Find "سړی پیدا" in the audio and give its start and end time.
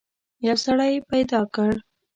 0.65-1.41